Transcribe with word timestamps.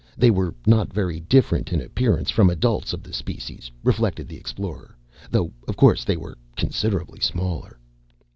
They 0.17 0.31
were 0.31 0.55
not 0.65 0.91
very 0.91 1.19
different 1.19 1.71
in 1.71 1.79
appearance 1.79 2.31
from 2.31 2.49
adults 2.49 2.91
of 2.91 3.03
the 3.03 3.13
species, 3.13 3.69
reflected 3.83 4.27
the 4.27 4.35
Explorer, 4.37 4.97
though, 5.29 5.53
of 5.67 5.77
course, 5.77 6.03
they 6.05 6.17
were 6.17 6.39
considerably 6.57 7.19
smaller. 7.19 7.77